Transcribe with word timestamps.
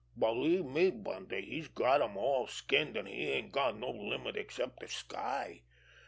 Believe 0.17 0.65
me, 0.65 0.89
Bundy! 0.89 1.41
He's 1.43 1.67
got 1.67 2.01
'em 2.01 2.17
all 2.17 2.47
skinned, 2.47 2.97
an' 2.97 3.05
he 3.05 3.27
ain't 3.33 3.51
got 3.51 3.77
no 3.77 3.91
limit 3.91 4.35
except 4.35 4.79
de 4.79 4.87
sky. 4.87 5.61